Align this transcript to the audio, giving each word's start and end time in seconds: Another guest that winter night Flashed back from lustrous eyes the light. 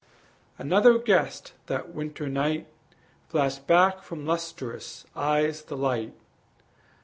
Another 0.57 0.97
guest 0.97 1.53
that 1.67 1.93
winter 1.93 2.27
night 2.27 2.65
Flashed 3.29 3.67
back 3.67 4.01
from 4.01 4.25
lustrous 4.25 5.05
eyes 5.15 5.61
the 5.61 5.77
light. 5.77 6.15